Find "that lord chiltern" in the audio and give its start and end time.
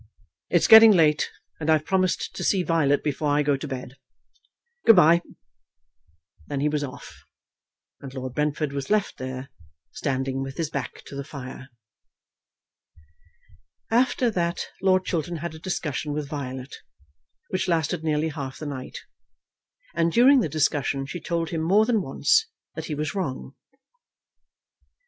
14.31-15.35